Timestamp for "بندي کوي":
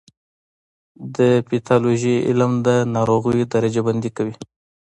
3.87-4.35